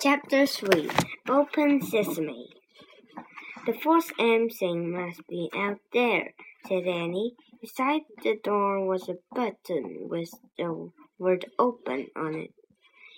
Chapter 0.00 0.46
3 0.46 0.90
Open 1.28 1.82
Sesame 1.82 2.50
The 3.66 3.72
fourth 3.72 4.12
M 4.18 4.48
thing 4.48 4.92
must 4.92 5.26
be 5.26 5.50
out 5.56 5.80
there, 5.92 6.34
said 6.68 6.86
Annie. 6.86 7.34
Beside 7.60 8.02
the 8.22 8.36
door 8.36 8.86
was 8.86 9.08
a 9.08 9.16
button 9.34 10.08
with 10.08 10.30
the 10.56 10.92
word 11.18 11.46
open 11.58 12.06
on 12.14 12.34
it. 12.34 12.54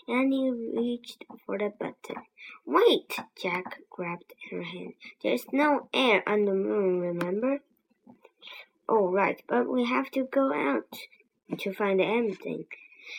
Annie 0.08 0.50
reached 0.50 1.24
for 1.44 1.58
the 1.58 1.72
button. 1.78 2.22
Wait! 2.64 3.18
Jack 3.40 3.80
grabbed 3.90 4.32
her 4.50 4.62
hand. 4.62 4.94
There's 5.22 5.44
no 5.52 5.88
air 5.92 6.22
on 6.26 6.46
the 6.46 6.54
moon, 6.54 7.00
remember? 7.00 7.60
Oh, 8.88 9.08
right, 9.08 9.42
but 9.46 9.68
we 9.68 9.84
have 9.84 10.10
to 10.12 10.24
go 10.24 10.54
out 10.54 10.98
to 11.58 11.74
find 11.74 12.00
the 12.00 12.04
M 12.04 12.32
thing. 12.34 12.64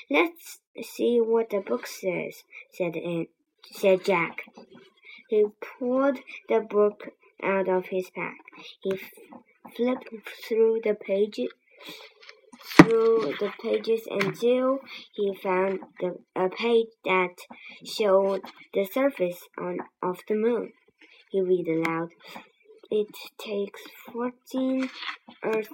Let's 0.09 0.59
see 0.81 1.19
what 1.19 1.49
the 1.49 1.59
book 1.59 1.87
says, 1.87 2.43
said 2.71 2.95
said 3.71 4.05
Jack. 4.05 4.43
He 5.29 5.45
pulled 5.79 6.19
the 6.49 6.59
book 6.59 7.09
out 7.41 7.69
of 7.69 7.87
his 7.87 8.09
pack. 8.09 8.37
He 8.81 8.99
flipped 9.75 10.09
through 10.47 10.81
the 10.83 10.95
pages 10.95 11.49
through 12.77 13.33
the 13.39 13.51
pages 13.61 14.01
until 14.09 14.79
he 15.13 15.33
found 15.35 15.79
the, 15.99 16.17
a 16.35 16.49
page 16.49 16.87
that 17.05 17.35
showed 17.85 18.41
the 18.73 18.85
surface 18.85 19.47
on, 19.57 19.79
of 20.01 20.19
the 20.27 20.35
moon. 20.35 20.71
He 21.31 21.41
read 21.41 21.67
aloud. 21.67 22.09
It 22.93 23.15
takes 23.37 23.83
14 24.11 24.89
Earth 25.43 25.71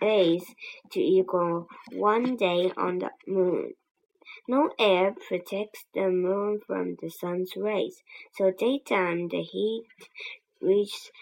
days 0.00 0.44
to 0.90 0.98
equal 0.98 1.68
one 1.92 2.34
day 2.34 2.72
on 2.76 2.98
the 2.98 3.12
moon. 3.28 3.74
No 4.48 4.72
air 4.76 5.14
protects 5.28 5.84
the 5.94 6.08
moon 6.08 6.58
from 6.66 6.96
the 7.00 7.08
sun's 7.08 7.52
rays, 7.56 8.02
so 8.36 8.50
daytime 8.50 9.28
the 9.28 9.42
heat 9.42 9.84
reaches 10.60 11.12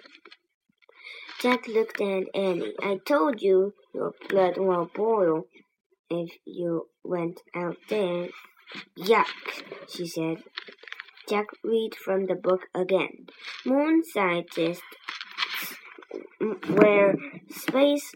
Jack 1.41 1.67
looked 1.67 2.03
at 2.03 2.25
Annie. 2.35 2.75
I 2.83 2.98
told 3.07 3.41
you 3.41 3.73
your 3.95 4.13
blood 4.29 4.59
will 4.59 4.91
boil 4.95 5.47
if 6.11 6.37
you 6.45 6.89
went 7.03 7.41
out 7.55 7.79
there. 7.89 8.29
Yuck, 8.98 9.27
she 9.89 10.06
said. 10.06 10.42
Jack 11.28 11.47
read 11.62 11.95
from 11.95 12.27
the 12.27 12.34
book 12.34 12.62
again. 12.75 13.27
Moon 13.64 14.03
scientists 14.05 14.83
wear 16.69 17.14
space 17.51 18.12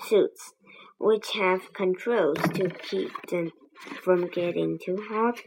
suits, 0.00 0.54
which 0.98 1.32
have 1.34 1.72
controls 1.72 2.38
to 2.54 2.70
keep 2.70 3.12
them 3.28 3.52
from 4.02 4.28
getting 4.28 4.78
too 4.84 5.04
hot 5.08 5.40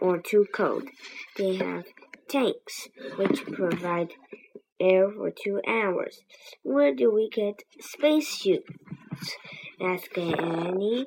or 0.00 0.18
too 0.18 0.46
cold. 0.52 0.84
They 1.36 1.56
have 1.56 1.84
tanks, 2.28 2.88
which 3.16 3.44
provide 3.44 4.14
air 4.80 5.10
for 5.10 5.30
two 5.30 5.60
hours. 5.66 6.20
Where 6.62 6.94
do 6.94 7.12
we 7.12 7.28
get 7.28 7.62
spacesuits? 7.80 8.68
asked 9.80 10.16
Annie. 10.16 11.06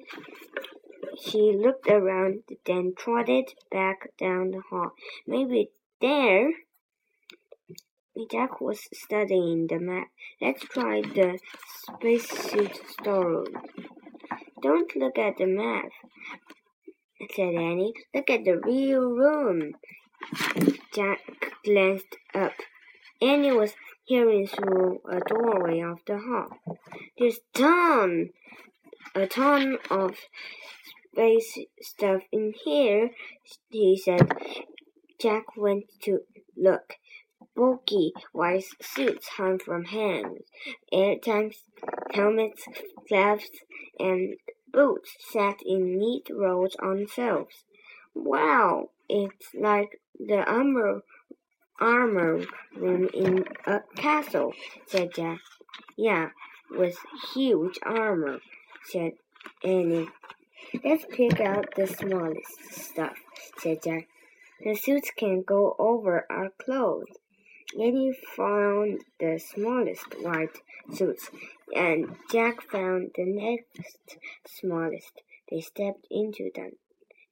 She 1.21 1.53
looked 1.57 1.87
around, 1.87 2.43
then 2.65 2.93
trotted 2.95 3.53
back 3.71 4.09
down 4.17 4.51
the 4.51 4.61
hall. 4.69 4.91
Maybe 5.27 5.69
there. 6.01 6.51
Jack 8.31 8.59
was 8.59 8.81
studying 8.93 9.67
the 9.67 9.79
map. 9.79 10.07
Let's 10.41 10.63
try 10.63 11.01
the 11.01 11.39
spacesuit 11.83 12.79
storeroom. 12.99 13.53
Don't 14.61 14.93
look 14.95 15.17
at 15.17 15.37
the 15.37 15.45
map, 15.45 15.89
said 17.33 17.55
Annie. 17.55 17.93
Look 18.13 18.29
at 18.29 18.43
the 18.43 18.57
real 18.57 19.01
room. 19.01 19.73
Jack 20.93 21.19
glanced 21.63 22.17
up. 22.35 22.53
Annie 23.21 23.53
was 23.53 23.73
peering 24.07 24.47
through 24.47 25.01
a 25.09 25.19
doorway 25.21 25.81
of 25.81 25.99
the 26.05 26.17
hall. 26.17 26.49
There's 27.17 27.39
ton, 27.53 28.29
a 29.15 29.27
ton 29.27 29.77
of 29.89 30.15
space 31.11 31.57
stuff 31.81 32.21
in 32.31 32.53
here, 32.63 33.11
he 33.69 33.97
said. 33.97 34.31
Jack 35.19 35.57
went 35.57 35.83
to 36.03 36.19
look. 36.55 36.95
Bulky 37.55 38.13
white 38.31 38.63
suits 38.81 39.27
hung 39.37 39.59
from 39.59 39.85
hands. 39.85 40.43
Air 40.93 41.15
tanks, 41.21 41.57
helmets, 42.13 42.63
gloves, 43.09 43.49
and 43.99 44.35
boots 44.71 45.15
sat 45.31 45.57
in 45.65 45.97
neat 45.97 46.29
rows 46.31 46.75
on 46.81 47.05
shelves. 47.07 47.65
Wow, 48.15 48.91
it's 49.09 49.47
like 49.53 49.99
the 50.17 50.43
armor 50.49 51.01
armor 51.79 52.41
room 52.75 53.09
in 53.13 53.45
a 53.65 53.81
castle, 53.95 54.53
said 54.87 55.13
Jack. 55.13 55.39
Yeah, 55.97 56.29
with 56.71 56.97
huge 57.33 57.79
armor, 57.83 58.39
said 58.85 59.13
Annie. 59.63 60.09
Let's 60.83 61.05
pick 61.09 61.39
out 61.39 61.73
the 61.75 61.87
smallest 61.87 62.71
stuff, 62.71 63.17
said 63.57 63.83
Jack. 63.83 64.07
The 64.63 64.75
suits 64.75 65.11
can 65.15 65.43
go 65.43 65.75
over 65.79 66.25
our 66.29 66.49
clothes. 66.57 67.07
Annie 67.73 68.17
found 68.35 69.01
the 69.19 69.39
smallest 69.39 70.19
white 70.21 70.57
suits, 70.93 71.29
and 71.75 72.15
Jack 72.31 72.61
found 72.61 73.11
the 73.15 73.25
next 73.25 74.17
smallest. 74.47 75.21
They 75.49 75.61
stepped 75.61 76.05
into 76.09 76.49
them. 76.55 76.71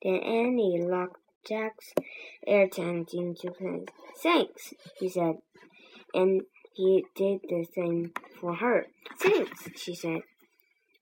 Then 0.01 0.15
Annie 0.15 0.81
locked 0.81 1.21
Jack's 1.47 1.93
air 2.45 2.67
tank 2.67 3.13
into 3.13 3.51
place. 3.51 3.87
Thanks, 4.21 4.73
he 4.99 5.09
said, 5.09 5.37
and 6.13 6.41
he 6.73 7.05
did 7.15 7.41
the 7.49 7.65
same 7.73 8.13
for 8.39 8.55
her. 8.55 8.87
Thanks, 9.19 9.69
she 9.75 9.95
said. 9.95 10.21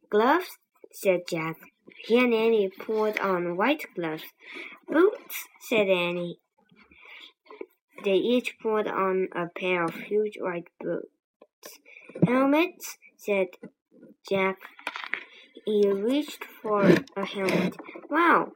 Gloves, 0.10 0.58
said 0.92 1.22
Jack. 1.30 1.58
He 2.06 2.18
and 2.20 2.34
Annie 2.34 2.70
pulled 2.70 3.18
on 3.20 3.58
white 3.58 3.86
gloves. 3.96 4.24
Boots, 4.88 5.48
said 5.60 5.88
Annie. 5.88 6.40
They 8.04 8.16
each 8.16 8.58
put 8.62 8.88
on 8.88 9.30
a 9.36 9.48
pair 9.48 9.84
of 9.84 9.96
huge 9.96 10.38
white 10.40 10.68
boots. 10.80 11.80
Helmets, 12.26 12.98
said 13.18 13.48
Jack. 14.30 14.58
He 15.66 15.88
reached 15.90 16.44
for 16.62 16.84
a 17.16 17.26
helmet. 17.26 17.76
Wow, 18.10 18.52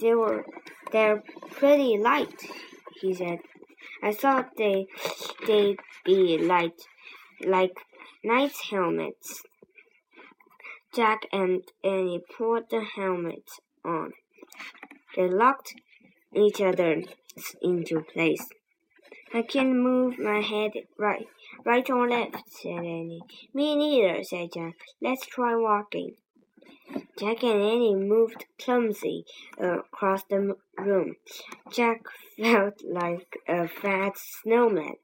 they 0.00 0.14
were 0.14 0.46
they're 0.92 1.22
pretty 1.50 1.98
light, 1.98 2.40
he 3.00 3.12
said. 3.12 3.38
I 4.02 4.12
thought 4.12 4.56
they 4.56 4.86
they'd 5.46 5.80
be 6.04 6.38
light 6.38 6.80
like 7.44 7.76
knight 8.24 8.54
helmets. 8.70 9.42
Jack 10.96 11.26
and 11.30 11.62
Annie 11.84 12.22
put 12.38 12.70
the 12.70 12.82
helmets 12.82 13.60
on. 13.84 14.12
They 15.14 15.28
locked 15.28 15.74
each 16.34 16.62
other 16.62 17.02
into 17.60 18.00
place. 18.00 18.48
I 19.34 19.42
can't 19.42 19.76
move 19.76 20.18
my 20.18 20.40
head 20.40 20.70
right, 20.98 21.26
right 21.66 21.90
or 21.90 22.08
left, 22.08 22.36
said 22.48 22.78
Annie. 22.78 23.20
Me 23.52 23.76
neither, 23.76 24.24
said 24.24 24.48
Jack. 24.54 24.72
Let's 25.02 25.26
try 25.26 25.54
walking. 25.54 26.14
Jack 27.18 27.42
and 27.42 27.60
Annie 27.60 27.94
moved 27.94 28.46
clumsily 28.58 29.26
uh, 29.62 29.80
across 29.80 30.22
the 30.30 30.56
room. 30.78 31.16
Jack 31.70 32.06
felt 32.42 32.80
like 32.90 33.36
a 33.46 33.68
fat 33.68 34.14
snowman. 34.16 34.94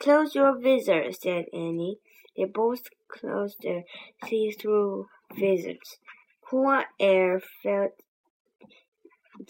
Close 0.00 0.34
your 0.34 0.60
visor, 0.60 1.12
said 1.12 1.46
Annie. 1.54 1.96
They 2.36 2.44
both 2.44 2.82
closed 3.08 3.62
their 3.62 3.84
see-through 4.28 5.06
visors. 5.38 5.98
Cool 6.42 6.82
air 6.98 7.40
filled 7.62 7.92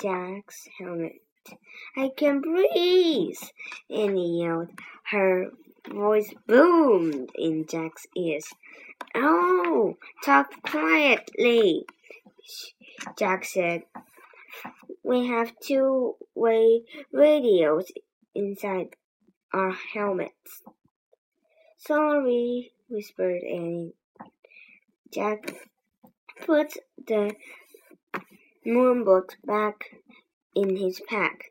Jack's 0.01 0.69
helmet. 0.79 1.23
I 1.97 2.11
can 2.17 2.41
breathe! 2.41 3.39
Annie 3.91 4.43
yelled. 4.43 4.71
Her 5.11 5.51
voice 5.89 6.33
boomed 6.47 7.31
in 7.35 7.67
Jack's 7.67 8.07
ears. 8.17 8.47
Oh, 9.15 9.97
talk 10.25 10.53
quietly, 10.63 11.85
Jack 13.19 13.45
said. 13.45 13.83
We 15.03 15.27
have 15.27 15.59
two 15.61 16.17
way 16.35 16.83
radios 17.13 17.91
inside 18.35 18.97
our 19.53 19.73
helmets. 19.95 20.63
Sorry, 21.79 22.73
whispered 22.89 23.43
Annie. 23.43 23.95
Jack 25.13 25.55
put 26.45 26.75
the 27.07 27.35
moonbook 28.67 29.31
back 29.45 29.85
in 30.55 30.77
his 30.77 31.01
pack. 31.09 31.51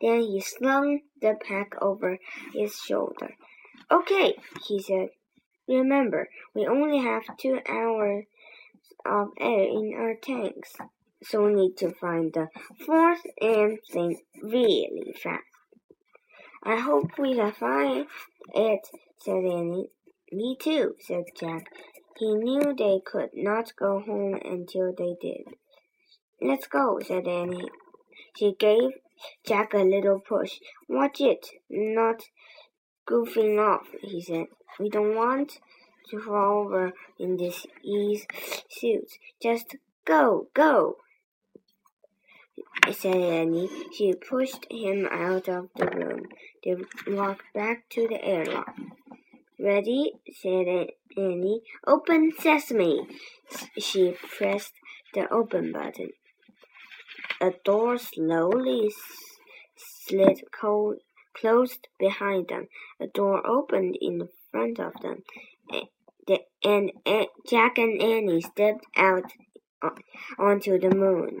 Then 0.00 0.20
he 0.20 0.40
slung 0.40 1.00
the 1.20 1.36
pack 1.40 1.74
over 1.80 2.18
his 2.52 2.76
shoulder. 2.76 3.34
Okay, 3.90 4.34
he 4.66 4.80
said. 4.80 5.10
Remember, 5.68 6.30
we 6.54 6.66
only 6.66 6.98
have 6.98 7.24
two 7.36 7.60
hours 7.68 8.24
of 9.04 9.28
air 9.38 9.64
in 9.64 9.94
our 9.96 10.14
tanks. 10.14 10.74
So 11.22 11.44
we 11.44 11.54
need 11.54 11.76
to 11.78 11.90
find 11.90 12.32
the 12.32 12.48
fourth 12.86 13.20
M 13.40 13.78
thing 13.92 14.18
really 14.42 15.14
fast. 15.22 15.42
I 16.62 16.76
hope 16.76 17.18
we 17.18 17.34
can 17.34 17.52
find 17.52 18.06
it, 18.54 18.88
said 19.18 19.44
Annie. 19.44 19.90
Me 20.32 20.56
too, 20.60 20.94
said 21.00 21.24
Jack. 21.38 21.66
He 22.18 22.34
knew 22.34 22.74
they 22.74 23.00
could 23.04 23.30
not 23.34 23.76
go 23.76 24.00
home 24.00 24.40
until 24.44 24.92
they 24.92 25.14
did. 25.20 25.44
Let's 26.40 26.66
go, 26.66 26.98
said 27.00 27.28
Annie. 27.28 27.70
She 28.36 28.54
gave 28.58 28.90
Jack 29.46 29.72
a 29.72 29.78
little 29.78 30.18
push. 30.18 30.58
Watch 30.88 31.20
it, 31.20 31.46
not 31.70 32.24
goofing 33.08 33.58
off, 33.58 33.86
he 34.02 34.20
said. 34.20 34.46
We 34.80 34.88
don't 34.88 35.14
want 35.14 35.60
to 36.10 36.20
fall 36.20 36.64
over 36.64 36.92
in 37.20 37.36
this 37.36 37.66
ease 37.84 38.26
suit. 38.68 39.10
Just 39.40 39.76
go, 40.04 40.48
go, 40.54 40.96
said 42.90 43.14
Annie. 43.14 43.70
She 43.96 44.14
pushed 44.14 44.66
him 44.70 45.06
out 45.10 45.48
of 45.48 45.68
the 45.76 45.86
room. 45.86 46.26
They 46.64 46.76
walked 47.06 47.44
back 47.54 47.88
to 47.90 48.08
the 48.08 48.24
airlock. 48.24 48.74
Ready? 49.60 50.12
said 50.32 50.88
Annie. 51.18 51.62
Open 51.86 52.32
sesame. 52.38 53.06
She 53.76 54.14
pressed 54.36 54.74
the 55.14 55.28
open 55.32 55.72
button. 55.72 56.10
A 57.40 57.52
door 57.64 57.98
slowly 57.98 58.92
slid 59.76 60.42
closed 61.34 61.88
behind 61.98 62.48
them. 62.48 62.68
A 63.00 63.06
door 63.08 63.44
opened 63.46 63.96
in 64.00 64.28
front 64.50 64.78
of 64.78 64.92
them, 65.02 65.22
and 66.64 66.92
Jack 67.48 67.78
and 67.78 68.00
Annie 68.00 68.40
stepped 68.40 68.86
out 68.96 69.32
onto 70.38 70.78
the 70.78 70.94
moon. 70.94 71.40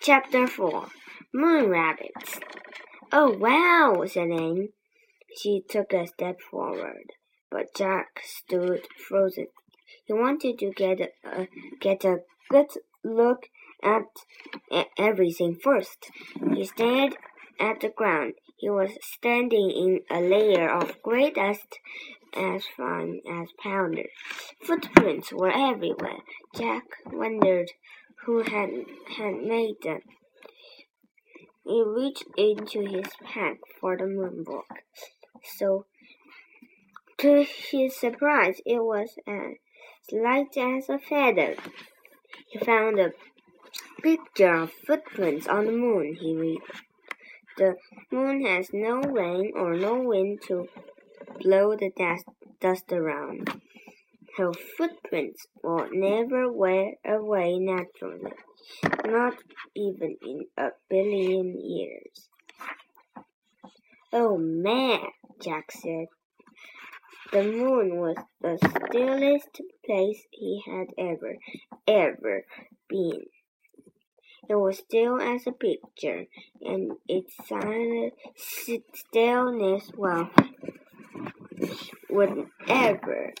Chapter 0.00 0.46
4 0.46 0.88
Moon 1.32 1.68
Rabbits. 1.68 2.40
Oh, 3.12 3.30
wow, 3.38 4.04
said 4.06 4.30
Annie. 4.30 4.70
She 5.36 5.62
took 5.68 5.92
a 5.92 6.06
step 6.06 6.40
forward, 6.40 7.12
but 7.50 7.74
Jack 7.74 8.22
stood 8.24 8.86
frozen. 9.08 9.48
He 10.04 10.12
wanted 10.12 10.58
to 10.58 10.70
get 10.70 11.00
a, 11.00 11.48
get 11.80 12.04
a 12.04 12.20
good 12.50 12.68
look 13.04 13.48
at 13.82 14.04
everything 14.98 15.58
first. 15.62 16.10
He 16.54 16.64
stared 16.64 17.16
at 17.60 17.80
the 17.80 17.88
ground. 17.88 18.34
He 18.56 18.68
was 18.68 18.90
standing 19.00 19.70
in 19.70 20.00
a 20.10 20.20
layer 20.20 20.68
of 20.68 21.00
gray 21.02 21.30
dust 21.30 21.78
as 22.34 22.64
fine 22.76 23.20
as 23.30 23.48
powder. 23.62 24.08
Footprints 24.62 25.32
were 25.32 25.52
everywhere. 25.52 26.18
Jack 26.54 26.84
wondered 27.06 27.70
who 28.24 28.42
had, 28.42 28.70
had 29.16 29.34
made 29.36 29.76
them. 29.82 30.00
He 31.64 31.82
reached 31.86 32.24
into 32.36 32.80
his 32.80 33.06
pack 33.24 33.58
for 33.80 33.96
the 33.96 34.06
moon 34.06 34.42
book. 34.44 34.66
So, 35.56 35.86
to 37.18 37.44
his 37.44 37.96
surprise, 37.96 38.60
it 38.64 38.78
was 38.78 39.18
as 39.26 39.56
light 40.12 40.56
as 40.56 40.88
a 40.88 40.98
feather. 40.98 41.56
He 42.48 42.58
found 42.58 42.98
a 42.98 43.12
picture 44.02 44.54
of 44.54 44.72
footprints 44.72 45.48
on 45.48 45.66
the 45.66 45.72
moon, 45.72 46.14
he 46.14 46.34
read. 46.34 46.60
The 47.56 47.76
moon 48.12 48.46
has 48.46 48.68
no 48.72 49.00
rain 49.00 49.52
or 49.54 49.74
no 49.74 50.00
wind 50.00 50.42
to 50.46 50.68
blow 51.40 51.76
the 51.76 51.90
dust, 51.96 52.24
dust 52.60 52.92
around. 52.92 53.60
Her 54.36 54.52
footprints 54.52 55.48
will 55.62 55.88
never 55.90 56.52
wear 56.52 56.92
away 57.04 57.58
naturally, 57.58 58.32
not 59.04 59.34
even 59.74 60.16
in 60.22 60.46
a 60.56 60.68
billion 60.88 61.60
years. 61.60 62.28
Oh 64.12 64.38
man, 64.38 65.00
Jack 65.42 65.72
said. 65.72 66.06
The 67.30 67.42
moon 67.42 67.96
was 67.96 68.16
the 68.40 68.56
stillest 68.56 69.60
place 69.84 70.26
he 70.30 70.62
had 70.64 70.88
ever, 70.96 71.36
ever 71.86 72.46
been. 72.88 73.26
It 74.48 74.54
was 74.54 74.78
still 74.78 75.20
as 75.20 75.46
a 75.46 75.52
picture, 75.52 76.24
and 76.62 76.92
its 77.06 77.36
silent 77.46 78.14
stillness, 78.34 79.90
well, 79.94 80.30
would 82.08 82.46
ever, 82.66 83.34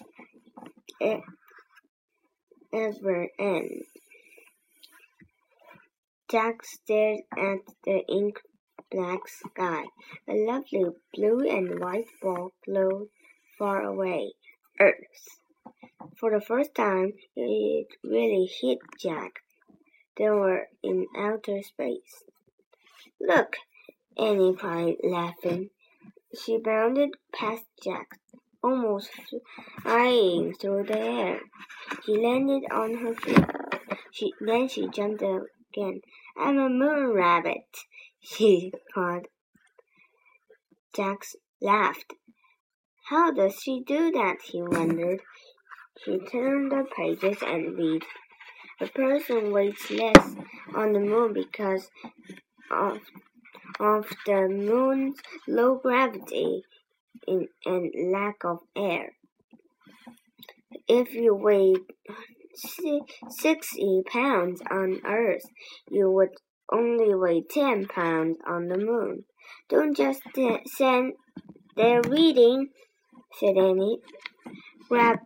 ever 2.72 3.28
end. 3.38 3.84
Jack 6.30 6.62
stared 6.62 7.20
at 7.38 7.60
the 7.84 8.04
ink 8.06 8.42
black 8.90 9.26
sky. 9.28 9.84
A 10.28 10.34
lovely 10.34 10.90
blue 11.14 11.48
and 11.48 11.80
white 11.80 12.08
ball 12.20 12.52
glowed 12.66 13.08
far 13.58 13.82
away. 13.82 14.32
Earth. 14.80 15.40
For 16.16 16.30
the 16.30 16.40
first 16.40 16.74
time, 16.74 17.12
it 17.36 17.88
really 18.04 18.48
hit 18.60 18.78
Jack. 19.00 19.40
They 20.16 20.28
were 20.30 20.68
in 20.82 21.06
outer 21.16 21.62
space. 21.62 22.24
Look, 23.20 23.56
Annie 24.16 24.54
cried, 24.54 24.96
laughing. 25.02 25.70
She 26.34 26.58
bounded 26.58 27.10
past 27.32 27.66
Jack, 27.82 28.20
almost 28.62 29.10
flying 29.82 30.54
through 30.54 30.84
the 30.84 30.98
air. 30.98 31.40
She 32.04 32.16
landed 32.16 32.64
on 32.70 32.94
her 32.98 33.14
feet. 33.14 33.46
She, 34.10 34.32
then 34.40 34.68
she 34.68 34.88
jumped 34.88 35.22
again. 35.22 36.00
I'm 36.36 36.58
a 36.58 36.68
moon 36.68 37.12
rabbit, 37.12 37.66
she 38.20 38.72
called. 38.94 39.26
Jack 40.94 41.24
laughed. 41.60 42.14
How 43.10 43.30
does 43.32 43.54
she 43.62 43.82
do 43.86 44.10
that? 44.10 44.36
he 44.44 44.60
wondered. 44.60 45.22
She 46.04 46.18
turned 46.18 46.72
the 46.72 46.84
pages 46.94 47.38
and 47.42 47.76
read. 47.78 48.02
A 48.82 48.86
person 48.86 49.50
weighs 49.50 49.90
less 49.90 50.36
on 50.74 50.92
the 50.92 51.00
moon 51.00 51.32
because 51.32 51.88
of, 52.70 52.98
of 53.80 54.06
the 54.26 54.48
moon's 54.48 55.16
low 55.46 55.76
gravity 55.76 56.62
in, 57.26 57.48
and 57.64 58.12
lack 58.12 58.44
of 58.44 58.58
air. 58.76 59.12
If 60.86 61.14
you 61.14 61.34
weighed 61.34 61.80
60 62.54 64.02
pounds 64.06 64.60
on 64.70 65.00
Earth, 65.06 65.44
you 65.90 66.10
would 66.10 66.34
only 66.70 67.14
weigh 67.14 67.42
10 67.50 67.86
pounds 67.86 68.36
on 68.46 68.68
the 68.68 68.76
moon. 68.76 69.24
Don't 69.70 69.96
just 69.96 70.20
stand 70.66 71.14
there 71.74 72.02
reading, 72.02 72.68
said 73.32 73.56
Annie. 73.56 74.00
Grab 74.88 75.18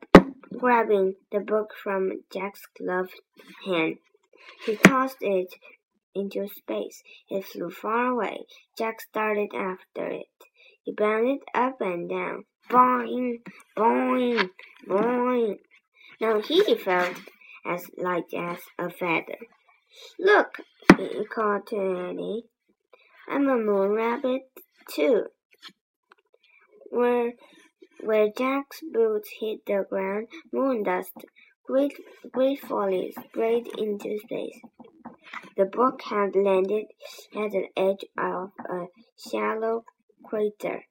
grabbing 0.59 1.15
the 1.31 1.41
book 1.41 1.73
from 1.83 2.23
Jack's 2.33 2.67
gloved 2.79 3.21
hand. 3.65 3.97
He 4.67 4.77
tossed 4.77 5.19
it 5.21 5.55
into 6.15 6.49
space. 6.49 7.03
It 7.31 7.45
flew 7.45 7.71
far 7.71 8.07
away. 8.07 8.45
Jack 8.77 9.01
started 9.01 9.51
after 9.55 10.09
it. 10.09 10.27
He 10.83 10.93
bounded 10.93 11.41
up 11.55 11.81
and 11.81 12.09
down. 12.09 12.45
Boing, 12.69 13.41
boing, 13.77 14.51
boing. 14.87 15.59
Now 16.21 16.41
he 16.41 16.75
felt 16.77 17.17
as 17.67 17.87
light 17.97 18.33
as 18.37 18.59
a 18.79 18.91
feather. 18.91 19.39
Look, 20.19 20.57
he 20.97 21.25
called 21.25 21.67
to 21.69 21.77
Annie. 21.77 22.45
I'm 23.29 23.49
a 23.49 23.57
moon 23.57 23.91
rabbit, 23.91 24.43
too. 24.89 25.27
Where 26.91 27.33
where 28.03 28.29
Jack's 28.37 28.81
boots 28.93 29.31
hit 29.41 29.65
the 29.67 29.87
ground, 29.89 30.29
moon 30.53 30.83
dust 30.83 31.13
gratefully 31.65 33.13
sprayed 33.13 33.69
into 33.79 34.19
space. 34.19 34.61
The 35.57 35.67
book 35.67 36.03
had 36.03 36.35
landed 36.35 36.87
at 37.37 37.51
the 37.53 37.69
edge 37.77 38.05
of 38.19 38.51
a 38.69 38.87
shallow 39.17 39.85
crater. 40.25 40.85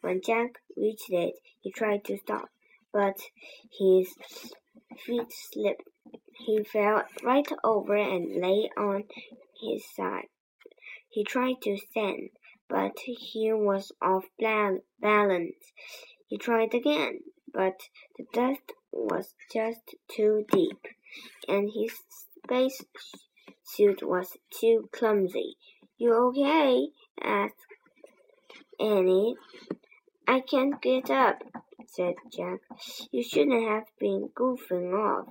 When 0.00 0.20
Jack 0.22 0.60
reached 0.76 1.10
it, 1.10 1.34
he 1.60 1.72
tried 1.72 2.04
to 2.04 2.18
stop, 2.18 2.48
but 2.92 3.18
his 3.78 4.14
feet 5.04 5.32
slipped. 5.32 5.82
He 6.46 6.62
fell 6.62 7.02
right 7.24 7.48
over 7.64 7.96
and 7.96 8.40
lay 8.40 8.70
on 8.76 9.04
his 9.60 9.84
side. 9.94 10.28
He 11.10 11.24
tried 11.24 11.60
to 11.62 11.76
stand, 11.76 12.30
but 12.68 12.98
he 13.00 13.52
was 13.52 13.90
off 14.00 14.26
balance. 14.38 15.72
He 16.28 16.36
tried 16.36 16.74
again, 16.74 17.20
but 17.52 17.88
the 18.16 18.26
dust 18.32 18.72
was 18.92 19.34
just 19.50 19.94
too 20.08 20.44
deep, 20.52 20.86
and 21.48 21.70
his 21.74 21.92
space 22.44 22.84
suit 23.62 24.02
was 24.02 24.36
too 24.50 24.90
clumsy. 24.92 25.56
You 25.96 26.14
okay? 26.28 26.88
asked 27.20 27.54
Annie. 28.78 29.36
I 30.26 30.40
can't 30.40 30.80
get 30.82 31.10
up, 31.10 31.42
said 31.86 32.14
Jack. 32.30 32.60
You 33.10 33.22
shouldn't 33.22 33.66
have 33.66 33.84
been 33.98 34.28
goofing 34.34 34.92
off. 34.92 35.28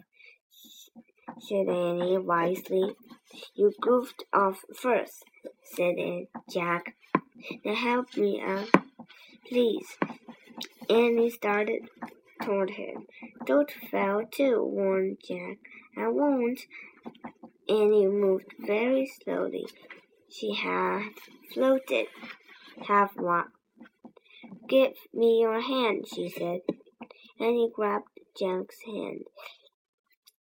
said 1.39 1.69
Annie 1.69 2.17
wisely. 2.17 2.95
You 3.53 3.71
goofed 3.79 4.23
off 4.33 4.65
first, 4.75 5.23
said 5.63 5.95
Jack. 6.49 6.95
Now 7.63 7.75
help 7.75 8.17
me 8.17 8.41
out, 8.41 8.71
please. 9.47 9.97
Annie 10.89 11.29
started 11.29 11.89
toward 12.41 12.71
him. 12.71 13.07
Don't 13.45 13.69
fail 13.91 14.21
too, 14.31 14.63
warned 14.63 15.17
Jack. 15.27 15.57
I 15.97 16.07
won't. 16.07 16.61
Annie 17.67 18.07
moved 18.07 18.53
very 18.59 19.05
slowly. 19.05 19.67
She 20.29 20.53
had 20.53 21.09
floated 21.53 22.07
half 22.87 23.15
walked. 23.17 23.51
Give 24.69 24.93
me 25.13 25.39
your 25.41 25.59
hand, 25.61 26.05
she 26.13 26.29
said. 26.29 26.61
Annie 27.39 27.71
grabbed 27.73 28.07
Jack's 28.39 28.81
hand. 28.85 29.23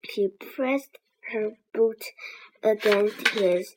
She 0.04 0.28
pressed 0.28 0.98
her 1.32 1.52
boot 1.74 2.04
against 2.62 3.28
his, 3.28 3.74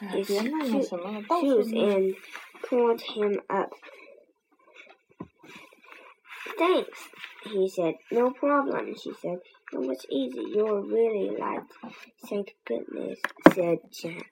his 0.00 0.26
shoes 0.26 1.72
and 1.72 2.14
pulled 2.68 3.00
him 3.02 3.40
up. 3.50 3.72
Thanks, 6.58 7.08
he 7.44 7.68
said. 7.68 7.94
No 8.12 8.30
problem, 8.30 8.94
she 8.94 9.12
said. 9.20 9.38
It 9.72 9.78
was 9.78 10.06
easy. 10.08 10.44
You're 10.54 10.82
really 10.82 11.36
light. 11.36 11.62
Thank 12.28 12.54
goodness, 12.64 13.18
said 13.52 13.78
Jack. 13.90 14.30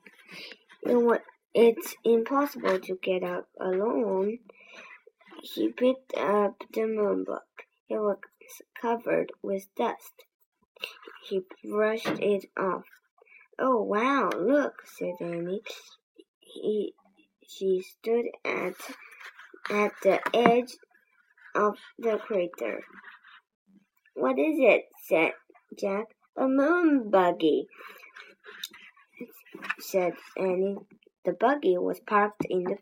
It 0.82 0.96
was, 0.96 1.18
it's 1.54 1.94
impossible 2.04 2.78
to 2.78 2.98
get 3.02 3.22
up 3.22 3.48
alone. 3.60 4.38
He 5.42 5.68
picked 5.72 6.14
up 6.16 6.62
the 6.72 6.86
moon 6.86 7.24
book. 7.24 7.42
It 7.88 7.98
was 7.98 8.18
covered 8.80 9.32
with 9.42 9.66
dust. 9.76 10.24
He 11.28 11.40
brushed 11.64 12.06
it 12.20 12.46
off. 12.56 12.84
Oh, 13.58 13.82
wow, 13.82 14.30
look, 14.36 14.86
said 14.86 15.14
Annie. 15.20 15.62
He, 16.40 16.94
she 17.48 17.82
stood 17.82 18.26
at, 18.44 18.74
at 19.70 19.92
the 20.02 20.20
edge 20.34 20.76
of 21.54 21.76
the 21.98 22.18
crater. 22.18 22.82
What 24.14 24.38
is 24.38 24.56
it? 24.58 24.84
said 25.08 25.32
Jack. 25.78 26.06
A 26.36 26.48
moon 26.48 27.10
buggy, 27.10 27.66
said 29.80 30.14
Annie. 30.36 30.76
The 31.24 31.32
buggy 31.32 31.76
was 31.76 32.00
parked 32.00 32.46
in 32.48 32.64
the 32.64 32.78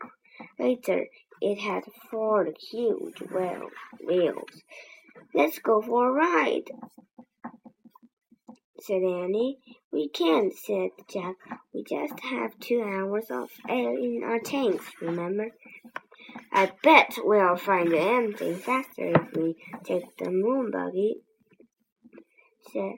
crater. 0.56 1.06
It 1.40 1.58
had 1.58 1.82
four 2.10 2.48
huge 2.70 3.20
wheels. 4.06 4.62
Let's 5.34 5.58
go 5.58 5.82
for 5.82 6.08
a 6.08 6.12
ride, 6.12 6.70
said 8.80 9.02
Annie. 9.02 9.58
We 9.92 10.08
can't, 10.08 10.52
said 10.56 10.90
Jack. 11.08 11.34
We 11.74 11.82
just 11.82 12.20
have 12.20 12.58
two 12.60 12.82
hours 12.82 13.26
of 13.30 13.50
air 13.68 13.92
in 13.94 14.22
our 14.24 14.38
tanks, 14.38 14.84
remember? 15.00 15.48
I 16.52 16.72
bet 16.82 17.14
we'll 17.18 17.56
find 17.56 17.92
anything 17.94 18.56
faster 18.56 19.12
if 19.14 19.36
we 19.36 19.56
take 19.84 20.16
the 20.18 20.30
moon 20.30 20.70
buggy, 20.70 21.16
said 22.72 22.94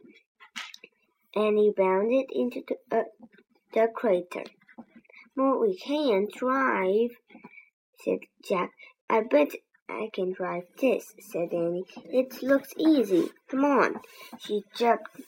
Annie 1.34 1.72
bounded 1.76 2.26
into 2.30 2.62
the, 2.66 2.96
uh, 2.96 3.02
the 3.72 3.88
crater. 3.94 4.44
Well, 5.36 5.58
we 5.60 5.76
can 5.76 6.28
drive, 6.34 7.10
said 8.00 8.20
Jack. 8.46 8.70
I 9.08 9.22
bet 9.22 9.52
I 9.88 10.08
can 10.12 10.32
drive 10.32 10.64
this, 10.80 11.14
said 11.20 11.52
Annie. 11.52 11.84
It 12.04 12.42
looks 12.42 12.72
easy. 12.78 13.30
Come 13.48 13.64
on. 13.64 14.00
She 14.38 14.62
jumped, 14.76 15.20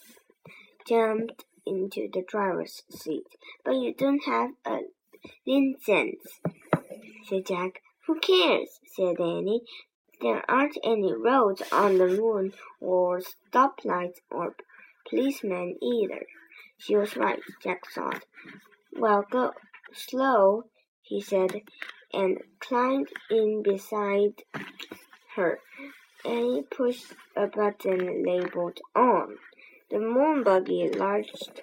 jumped 0.89 1.45
into 1.67 2.09
the 2.13 2.23
driver's 2.27 2.83
seat. 2.91 3.27
But 3.65 3.77
you 3.77 3.95
don't 3.95 4.23
have 4.25 4.51
a 4.67 4.81
license, 5.47 6.41
said 7.29 7.47
Jack. 7.47 7.81
Who 8.07 8.21
cares? 8.21 8.81
said 8.85 9.19
Annie. 9.19 9.63
There 10.21 10.45
aren't 10.49 10.77
any 10.85 11.15
roads 11.15 11.63
on 11.73 11.97
the 11.97 12.07
moon 12.07 12.53
or 12.79 13.21
stoplights 13.21 14.19
or 14.31 14.55
policemen 15.09 15.79
either. 15.83 16.27
She 16.77 16.97
was 16.97 17.17
right, 17.17 17.41
Jack 17.63 17.91
thought. 17.91 18.25
Well, 18.93 19.25
go 19.31 19.53
slow, 19.95 20.65
he 21.01 21.23
said, 21.23 21.63
and 22.13 22.43
climbed 22.59 23.09
in 23.31 23.63
beside 23.63 24.43
her. 25.37 25.61
Annie 26.27 26.65
pushed 26.71 27.15
a 27.35 27.47
button 27.47 28.23
labeled 28.23 28.81
on. 28.95 29.39
The 29.91 29.99
moon 29.99 30.43
buggy 30.43 30.91
lurched 30.91 31.63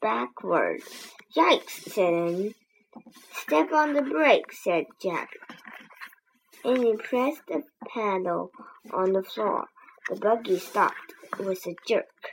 backward. 0.00 0.82
Yikes, 1.36 1.90
said 1.92 2.14
Annie. 2.14 2.54
Step 3.32 3.72
on 3.72 3.94
the 3.94 4.02
brake, 4.02 4.52
said 4.52 4.84
Jack 5.00 5.30
and 6.64 6.78
he 6.84 6.96
pressed 6.96 7.46
the 7.48 7.62
pedal 7.88 8.50
on 8.92 9.12
the 9.12 9.22
floor. 9.22 9.66
The 10.08 10.16
buggy 10.16 10.58
stopped 10.58 11.14
with 11.38 11.66
a 11.66 11.74
jerk. 11.86 12.32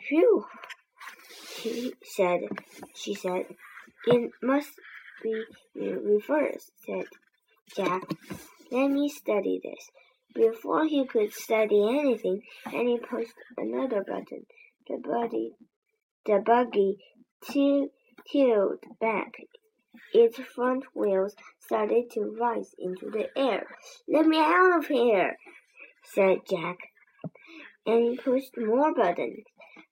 Phew, 0.00 0.46
he 1.56 1.94
said. 2.02 2.40
She 2.94 3.14
said, 3.14 3.56
"It 4.06 4.30
must 4.42 4.78
be 5.22 5.44
reversed," 5.74 6.72
said 6.84 7.06
Jack. 7.74 8.04
"Let 8.70 8.88
me 8.90 9.08
study 9.08 9.60
this." 9.62 9.90
Before 10.34 10.84
he 10.84 11.06
could 11.06 11.32
study 11.32 11.82
anything, 11.88 12.42
and 12.66 12.88
he 12.88 12.98
pushed 12.98 13.34
another 13.56 14.04
button. 14.04 14.46
The 14.86 14.98
buggy, 14.98 15.56
the 16.24 16.38
buggy 16.44 16.98
tilted 17.40 18.84
back 19.00 19.32
its 20.12 20.38
front 20.38 20.84
wheels 20.94 21.34
started 21.58 22.10
to 22.12 22.36
rise 22.40 22.74
into 22.78 23.10
the 23.10 23.28
air. 23.36 23.66
Let 24.08 24.26
me 24.26 24.38
out 24.38 24.78
of 24.78 24.86
here, 24.86 25.36
said 26.04 26.38
Jack. 26.48 26.78
And 27.86 28.18
pushed 28.18 28.56
more 28.56 28.94
buttons. 28.94 29.44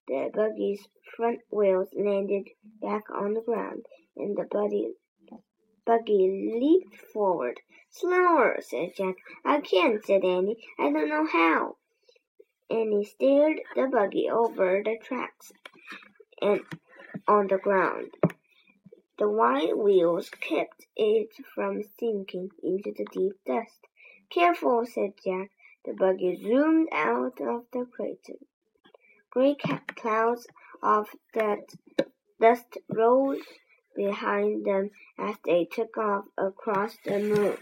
The 0.07 0.29
buggy's 0.33 0.87
front 1.15 1.39
wheels 1.51 1.89
landed 1.93 2.47
back 2.81 3.03
on 3.09 3.33
the 3.33 3.41
ground, 3.41 3.85
and 4.15 4.37
the 4.37 4.47
buggy, 4.49 4.93
buggy 5.85 6.53
leaped 6.59 6.95
forward. 7.11 7.59
Slower, 7.89 8.57
said 8.61 8.89
Jack. 8.95 9.15
I 9.43 9.61
can't, 9.61 10.05
said 10.05 10.23
Annie. 10.23 10.57
I 10.79 10.91
don't 10.91 11.09
know 11.09 11.25
how. 11.25 11.77
And 12.69 12.93
he 12.93 13.05
steered 13.05 13.59
the 13.75 13.87
buggy 13.91 14.29
over 14.29 14.81
the 14.83 14.97
tracks 15.01 15.51
and 16.41 16.61
on 17.27 17.47
the 17.47 17.57
ground. 17.57 18.09
The 19.17 19.27
wide 19.27 19.75
wheels 19.75 20.29
kept 20.29 20.85
it 20.95 21.29
from 21.55 21.81
sinking 21.99 22.51
into 22.61 22.91
the 22.91 23.05
deep 23.11 23.33
dust. 23.45 23.79
Careful, 24.29 24.85
said 24.85 25.13
Jack. 25.23 25.49
The 25.85 25.93
buggy 25.93 26.35
zoomed 26.35 26.89
out 26.91 27.41
of 27.41 27.65
the 27.71 27.85
crater. 27.85 28.39
Great 29.31 29.61
clouds 29.95 30.47
of 30.83 31.09
dust 32.39 32.77
rose 32.89 33.41
behind 33.95 34.65
them 34.65 34.91
as 35.17 35.35
they 35.45 35.65
took 35.65 35.97
off 35.97 36.25
across 36.37 36.97
the 37.03 37.19
moon. 37.19 37.57